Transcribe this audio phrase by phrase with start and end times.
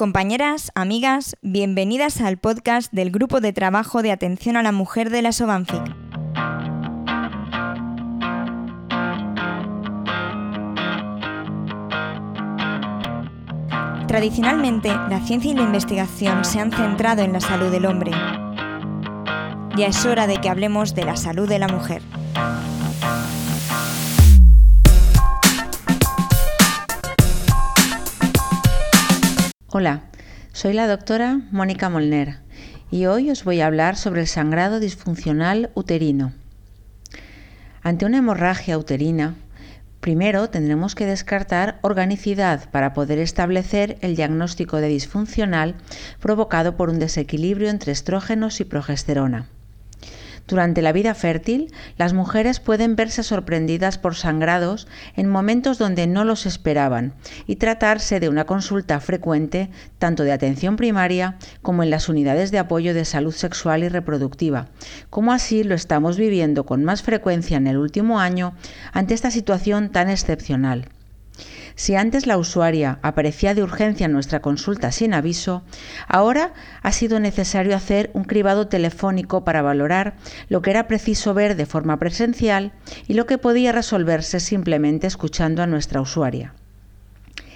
[0.00, 5.20] Compañeras, amigas, bienvenidas al podcast del Grupo de Trabajo de Atención a la Mujer de
[5.20, 5.82] la Sobanfic.
[14.08, 18.12] Tradicionalmente, la ciencia y la investigación se han centrado en la salud del hombre.
[19.76, 22.00] Ya es hora de que hablemos de la salud de la mujer.
[29.72, 30.02] Hola,
[30.52, 32.38] soy la doctora Mónica Molner
[32.90, 36.32] y hoy os voy a hablar sobre el sangrado disfuncional uterino.
[37.80, 39.36] Ante una hemorragia uterina,
[40.00, 45.76] primero tendremos que descartar organicidad para poder establecer el diagnóstico de disfuncional
[46.18, 49.46] provocado por un desequilibrio entre estrógenos y progesterona.
[50.50, 56.24] Durante la vida fértil, las mujeres pueden verse sorprendidas por sangrados en momentos donde no
[56.24, 57.14] los esperaban
[57.46, 62.58] y tratarse de una consulta frecuente tanto de atención primaria como en las unidades de
[62.58, 64.66] apoyo de salud sexual y reproductiva,
[65.08, 68.54] como así lo estamos viviendo con más frecuencia en el último año
[68.92, 70.88] ante esta situación tan excepcional.
[71.80, 75.62] Si antes la usuaria aparecía de urgencia en nuestra consulta sin aviso,
[76.08, 80.12] ahora ha sido necesario hacer un cribado telefónico para valorar
[80.50, 82.72] lo que era preciso ver de forma presencial
[83.08, 86.52] y lo que podía resolverse simplemente escuchando a nuestra usuaria.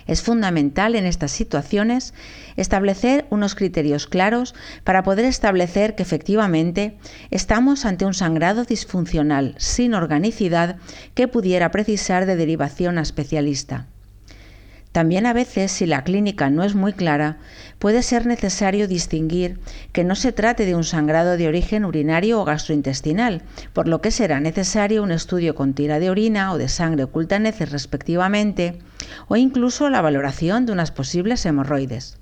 [0.07, 2.15] Es fundamental en estas situaciones
[2.57, 6.97] establecer unos criterios claros para poder establecer que efectivamente
[7.31, 10.77] estamos ante un sangrado disfuncional sin organicidad
[11.13, 13.89] que pudiera precisar de derivación a especialista.
[14.95, 17.39] También a veces, si la clínica no es muy clara,
[17.81, 19.59] puede ser necesario distinguir
[19.91, 23.43] que no se trate de un sangrado de origen urinario o gastrointestinal,
[23.73, 27.35] por lo que será necesario un estudio con tira de orina o de sangre oculta
[27.35, 28.79] en respectivamente,
[29.27, 32.19] o incluso la valoración de unas posibles hemorroides.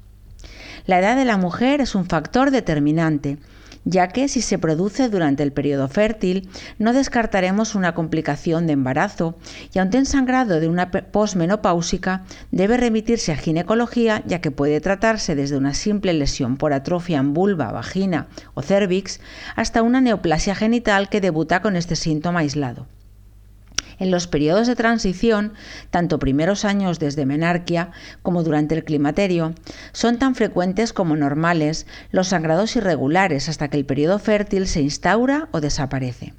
[0.87, 3.37] La edad de la mujer es un factor determinante,
[3.85, 9.37] ya que si se produce durante el periodo fértil, no descartaremos una complicación de embarazo
[9.73, 15.35] y ante un sangrado de una posmenopáusica debe remitirse a ginecología, ya que puede tratarse
[15.35, 19.21] desde una simple lesión por atrofia en vulva, vagina o cervix
[19.57, 22.87] hasta una neoplasia genital que debuta con este síntoma aislado.
[24.03, 25.53] En los periodos de transición,
[25.91, 27.93] tanto primeros años desde menarquia
[28.23, 29.55] como durante el climaterio,
[29.93, 35.49] son tan frecuentes como normales los sangrados irregulares hasta que el periodo fértil se instaura
[35.53, 36.35] o desaparece.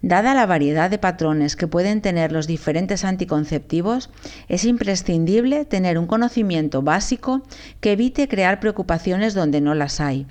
[0.00, 4.08] Dada la variedad de patrones que pueden tener los diferentes anticonceptivos,
[4.46, 7.42] es imprescindible tener un conocimiento básico
[7.80, 10.28] que evite crear preocupaciones donde no las hay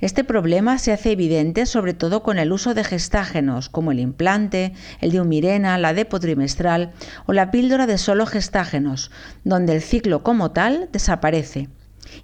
[0.00, 4.72] este problema se hace evidente sobre todo con el uso de gestágenos, como el implante,
[5.00, 6.92] el de Mirena, la depotrimestral
[7.26, 9.10] o la píldora de solo gestágenos,
[9.44, 11.68] donde el ciclo como tal desaparece.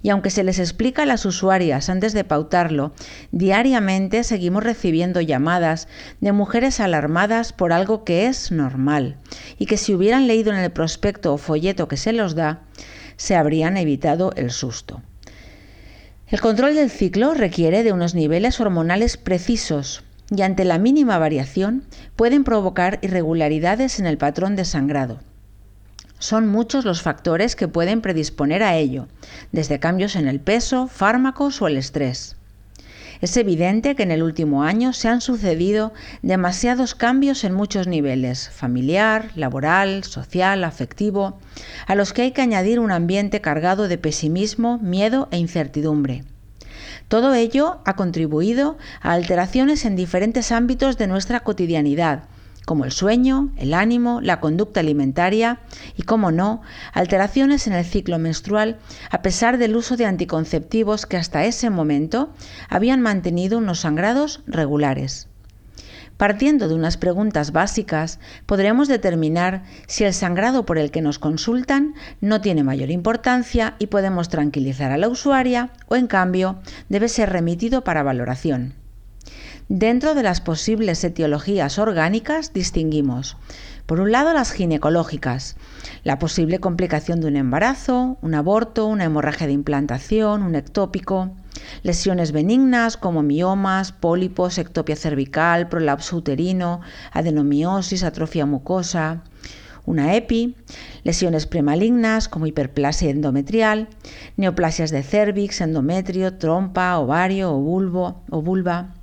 [0.01, 2.93] Y aunque se les explica a las usuarias antes de pautarlo,
[3.31, 5.87] diariamente seguimos recibiendo llamadas
[6.21, 9.17] de mujeres alarmadas por algo que es normal
[9.57, 12.63] y que si hubieran leído en el prospecto o folleto que se los da,
[13.17, 15.01] se habrían evitado el susto.
[16.33, 20.03] El control del ciclo requiere de unos niveles hormonales precisos
[20.35, 21.83] y ante la mínima variación
[22.15, 25.19] pueden provocar irregularidades en el patrón de sangrado.
[26.17, 29.07] Son muchos los factores que pueden predisponer a ello,
[29.51, 32.35] desde cambios en el peso, fármacos o el estrés.
[33.23, 38.49] Es evidente que en el último año se han sucedido demasiados cambios en muchos niveles,
[38.49, 41.39] familiar, laboral, social, afectivo,
[41.87, 46.25] a los que hay que añadir un ambiente cargado de pesimismo, miedo e incertidumbre.
[47.07, 52.23] Todo ello ha contribuido a alteraciones en diferentes ámbitos de nuestra cotidianidad,
[52.65, 55.59] como el sueño, el ánimo, la conducta alimentaria
[55.95, 56.61] y, como no,
[56.93, 58.77] alteraciones en el ciclo menstrual
[59.09, 62.33] a pesar del uso de anticonceptivos que hasta ese momento
[62.69, 65.27] habían mantenido unos sangrados regulares.
[66.17, 71.95] Partiendo de unas preguntas básicas, podremos determinar si el sangrado por el que nos consultan
[72.21, 77.31] no tiene mayor importancia y podemos tranquilizar a la usuaria o, en cambio, debe ser
[77.31, 78.82] remitido para valoración.
[79.75, 83.37] Dentro de las posibles etiologías orgánicas distinguimos,
[83.87, 85.55] por un lado, las ginecológicas,
[86.03, 91.31] la posible complicación de un embarazo, un aborto, una hemorragia de implantación, un ectópico,
[91.81, 96.81] lesiones benignas como miomas, pólipos, ectopia cervical, prolapso uterino,
[97.11, 99.23] adenomiosis, atrofia mucosa,
[99.87, 100.55] una EPI,
[101.03, 103.87] lesiones premalignas como hiperplasia endometrial,
[104.37, 108.93] neoplasias de cervix, endometrio, trompa, ovario o, bulbo, o vulva,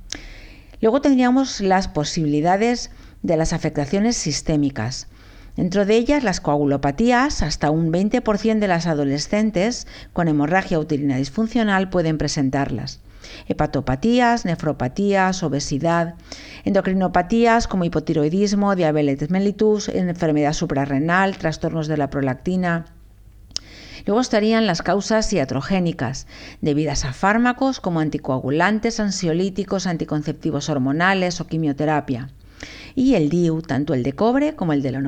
[0.81, 2.91] Luego tendríamos las posibilidades
[3.21, 5.07] de las afectaciones sistémicas,
[5.55, 11.89] Dentro de ellas, las coagulopatías, hasta un 20% de las adolescentes con hemorragia uterina disfuncional
[11.89, 13.01] pueden presentarlas.
[13.47, 16.15] Hepatopatías, nefropatías, obesidad,
[16.63, 22.85] endocrinopatías como hipotiroidismo, diabetes mellitus, enfermedad suprarrenal, trastornos de la prolactina,
[24.05, 26.27] Luego estarían las causas iatrogénicas,
[26.61, 32.29] debidas a fármacos como anticoagulantes, ansiolíticos, anticonceptivos hormonales o quimioterapia.
[32.95, 35.01] Y el DIU, tanto el de cobre como el de la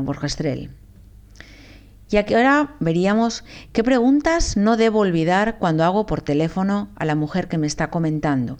[2.09, 7.15] Y aquí ahora veríamos qué preguntas no debo olvidar cuando hago por teléfono a la
[7.15, 8.57] mujer que me está comentando.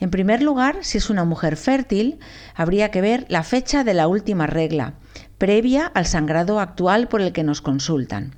[0.00, 2.18] En primer lugar, si es una mujer fértil,
[2.54, 4.94] habría que ver la fecha de la última regla,
[5.38, 8.34] previa al sangrado actual por el que nos consultan.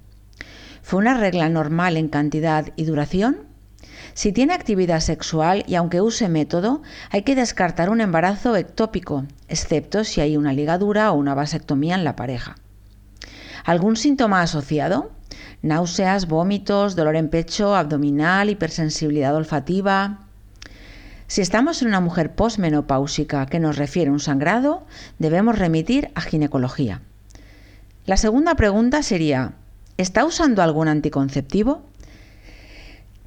[0.87, 3.38] ¿Fue una regla normal en cantidad y duración?
[4.15, 6.81] Si tiene actividad sexual y aunque use método,
[7.11, 12.05] hay que descartar un embarazo ectópico, excepto si hay una ligadura o una vasectomía en
[12.05, 12.55] la pareja.
[13.65, 15.11] ¿Algún síntoma asociado?
[15.61, 20.21] Náuseas, vómitos, dolor en pecho, abdominal, hipersensibilidad olfativa.
[21.27, 24.87] Si estamos en una mujer posmenopáusica que nos refiere un sangrado,
[25.19, 27.00] debemos remitir a ginecología.
[28.05, 29.55] La segunda pregunta sería,
[29.96, 31.82] ¿Está usando algún anticonceptivo?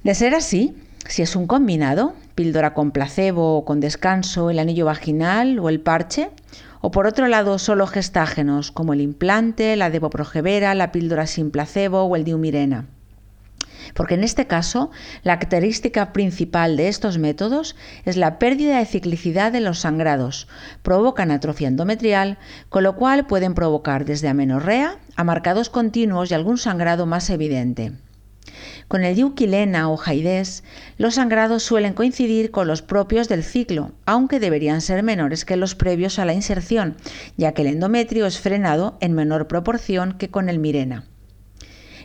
[0.03, 0.75] De ser así,
[1.07, 5.81] si es un combinado, píldora con placebo o con descanso, el anillo vaginal o el
[5.81, 6.29] parche,
[6.81, 12.03] o por otro lado solo gestágenos como el implante, la devoprogevera, la píldora sin placebo
[12.03, 12.85] o el diumirena.
[13.99, 14.91] Porque en este caso,
[15.23, 17.75] la característica principal de estos métodos
[18.05, 20.47] es la pérdida de ciclicidad de los sangrados,
[20.83, 22.37] provocan atrofia endometrial,
[22.69, 27.91] con lo cual pueden provocar desde amenorrea a marcados continuos y algún sangrado más evidente.
[28.87, 30.63] Con el diuquilena o jaidés,
[30.97, 35.75] los sangrados suelen coincidir con los propios del ciclo, aunque deberían ser menores que los
[35.75, 36.95] previos a la inserción,
[37.35, 41.08] ya que el endometrio es frenado en menor proporción que con el mirena.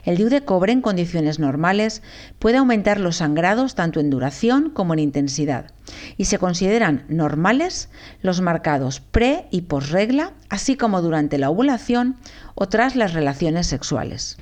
[0.05, 2.03] El DIU de cobre en condiciones normales
[2.37, 5.71] puede aumentar los sangrados tanto en duración como en intensidad
[6.15, 7.89] y se consideran normales
[8.21, 12.17] los marcados pre y posregla, así como durante la ovulación
[12.53, 14.37] o tras las relaciones sexuales.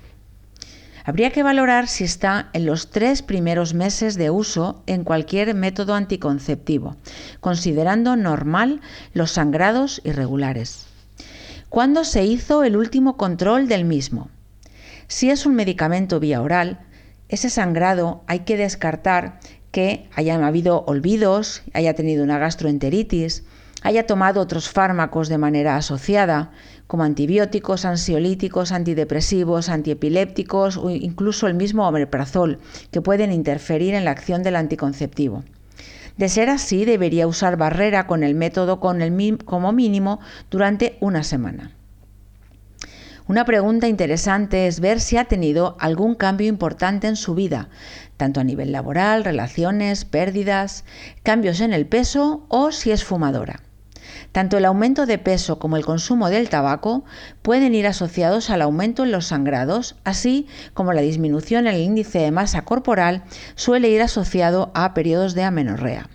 [1.05, 5.95] Habría que valorar si está en los tres primeros meses de uso en cualquier método
[5.95, 6.97] anticonceptivo,
[7.39, 8.81] considerando normal
[9.13, 10.87] los sangrados irregulares.
[11.69, 14.29] ¿Cuándo se hizo el último control del mismo?
[15.13, 16.79] Si es un medicamento vía oral,
[17.29, 19.39] ese sangrado hay que descartar
[19.69, 23.43] que haya habido olvidos, haya tenido una gastroenteritis,
[23.83, 26.49] haya tomado otros fármacos de manera asociada,
[26.87, 32.57] como antibióticos, ansiolíticos, antidepresivos, antiepilépticos o incluso el mismo omeprazol,
[32.89, 35.43] que pueden interferir en la acción del anticonceptivo.
[36.17, 41.21] De ser así, debería usar barrera con el método con el, como mínimo durante una
[41.21, 41.69] semana.
[43.25, 47.69] Una pregunta interesante es ver si ha tenido algún cambio importante en su vida,
[48.17, 50.83] tanto a nivel laboral, relaciones, pérdidas,
[51.23, 53.61] cambios en el peso o si es fumadora.
[54.33, 57.05] Tanto el aumento de peso como el consumo del tabaco
[57.41, 62.19] pueden ir asociados al aumento en los sangrados, así como la disminución en el índice
[62.19, 63.23] de masa corporal
[63.55, 66.09] suele ir asociado a periodos de amenorrea.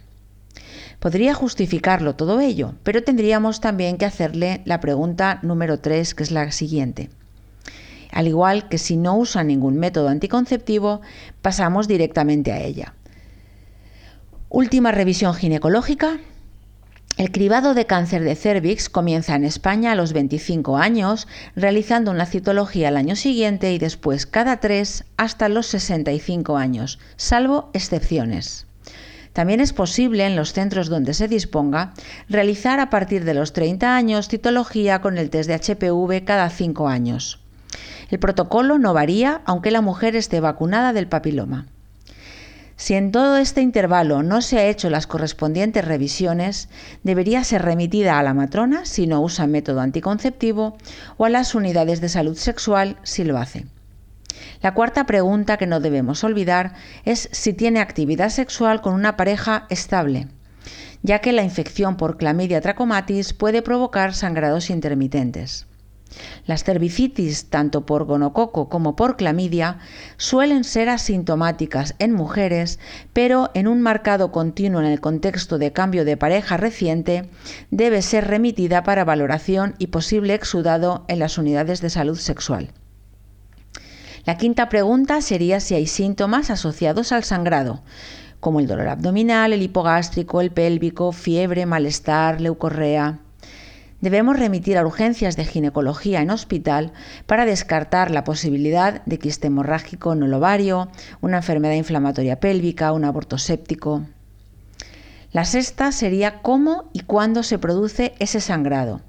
[0.98, 6.30] Podría justificarlo todo ello, pero tendríamos también que hacerle la pregunta número 3, que es
[6.32, 7.08] la siguiente.
[8.10, 11.00] Al igual que si no usa ningún método anticonceptivo,
[11.40, 12.94] pasamos directamente a ella.
[14.48, 16.18] Última revisión ginecológica.
[17.16, 22.26] El cribado de cáncer de cervix comienza en España a los 25 años, realizando una
[22.26, 28.66] citología al año siguiente y después cada tres hasta los 65 años, salvo excepciones.
[29.38, 31.92] También es posible en los centros donde se disponga
[32.28, 36.88] realizar a partir de los 30 años citología con el test de HPV cada 5
[36.88, 37.38] años.
[38.10, 41.66] El protocolo no varía aunque la mujer esté vacunada del papiloma.
[42.74, 46.68] Si en todo este intervalo no se ha hecho las correspondientes revisiones,
[47.04, 50.76] debería ser remitida a la matrona si no usa método anticonceptivo
[51.16, 53.66] o a las unidades de salud sexual si lo hace.
[54.60, 56.74] La cuarta pregunta que no debemos olvidar
[57.04, 60.28] es si tiene actividad sexual con una pareja estable,
[61.02, 65.66] ya que la infección por clamidia trachomatis puede provocar sangrados intermitentes.
[66.46, 69.78] Las cervicitis, tanto por gonococo como por clamidia,
[70.16, 72.78] suelen ser asintomáticas en mujeres,
[73.12, 77.28] pero en un marcado continuo en el contexto de cambio de pareja reciente,
[77.70, 82.72] debe ser remitida para valoración y posible exudado en las unidades de salud sexual.
[84.28, 87.80] La quinta pregunta sería si hay síntomas asociados al sangrado,
[88.40, 93.20] como el dolor abdominal, el hipogástrico, el pélvico, fiebre, malestar, leucorrea.
[94.02, 96.92] debemos remitir a urgencias de ginecología en hospital
[97.24, 100.88] para descartar la posibilidad de quiste hemorrágico en el ovario,
[101.22, 104.02] una enfermedad inflamatoria pélvica, un aborto séptico.
[105.32, 109.00] La sexta sería cómo y cuándo se produce ese sangrado.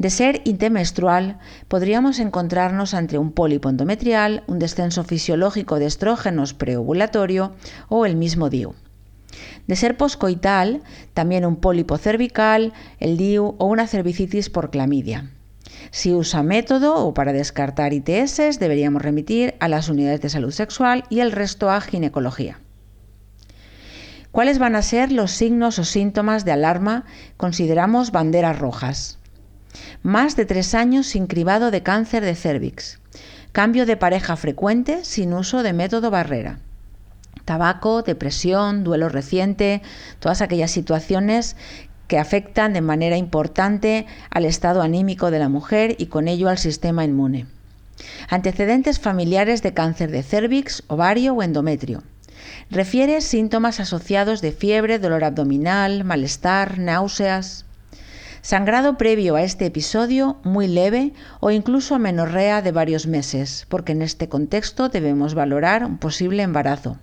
[0.00, 1.38] De ser intermenstrual,
[1.68, 7.52] podríamos encontrarnos ante un pólipo endometrial, un descenso fisiológico de estrógenos preovulatorio
[7.90, 8.74] o el mismo DIU.
[9.66, 15.32] De ser poscoital, también un pólipo cervical, el DIU o una cervicitis por clamidia.
[15.90, 21.04] Si usa método o para descartar ITS, deberíamos remitir a las unidades de salud sexual
[21.10, 22.58] y el resto a ginecología.
[24.32, 27.04] ¿Cuáles van a ser los signos o síntomas de alarma?
[27.36, 29.19] Consideramos banderas rojas.
[30.02, 32.98] Más de tres años sin cribado de cáncer de cervix.
[33.52, 36.58] Cambio de pareja frecuente sin uso de método barrera.
[37.44, 39.82] Tabaco, depresión, duelo reciente,
[40.20, 41.56] todas aquellas situaciones
[42.06, 46.58] que afectan de manera importante al estado anímico de la mujer y con ello al
[46.58, 47.46] sistema inmune.
[48.28, 52.02] Antecedentes familiares de cáncer de cervix, ovario o endometrio.
[52.70, 57.64] Refiere síntomas asociados de fiebre, dolor abdominal, malestar, náuseas.
[58.42, 64.00] Sangrado previo a este episodio muy leve o incluso amenorrea de varios meses, porque en
[64.00, 66.96] este contexto debemos valorar un posible embarazo.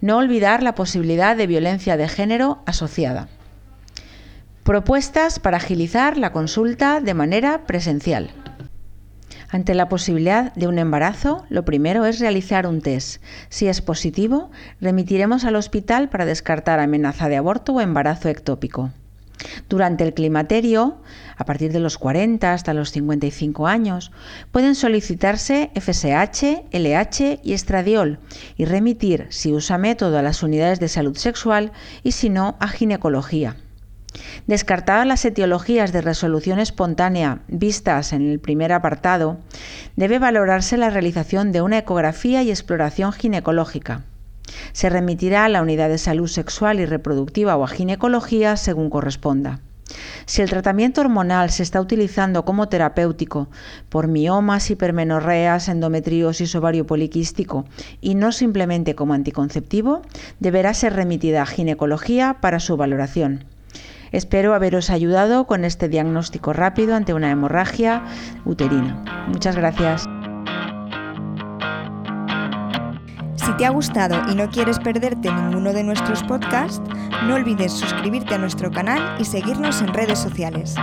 [0.00, 3.28] No olvidar la posibilidad de violencia de género asociada.
[4.64, 8.30] Propuestas para agilizar la consulta de manera presencial.
[9.50, 13.22] Ante la posibilidad de un embarazo, lo primero es realizar un test.
[13.50, 14.50] Si es positivo,
[14.80, 18.90] remitiremos al hospital para descartar amenaza de aborto o embarazo ectópico.
[19.68, 20.98] Durante el climaterio,
[21.36, 24.12] a partir de los 40 hasta los 55 años,
[24.52, 28.18] pueden solicitarse FSH, LH y estradiol
[28.56, 31.72] y remitir, si usa método, a las unidades de salud sexual
[32.02, 33.56] y si no, a ginecología.
[34.46, 39.38] Descartadas las etiologías de resolución espontánea vistas en el primer apartado,
[39.96, 44.04] debe valorarse la realización de una ecografía y exploración ginecológica.
[44.74, 49.60] Se remitirá a la unidad de salud sexual y reproductiva o a ginecología según corresponda.
[50.26, 53.48] Si el tratamiento hormonal se está utilizando como terapéutico
[53.88, 57.66] por miomas, hipermenorreas, endometriosis, ovario poliquístico
[58.00, 60.02] y no simplemente como anticonceptivo,
[60.40, 63.44] deberá ser remitida a ginecología para su valoración.
[64.10, 68.02] Espero haberos ayudado con este diagnóstico rápido ante una hemorragia
[68.44, 69.04] uterina.
[69.28, 70.08] Muchas gracias.
[73.54, 76.82] Si te ha gustado y no quieres perderte ninguno de nuestros podcasts,
[77.28, 80.74] no olvides suscribirte a nuestro canal y seguirnos en redes sociales.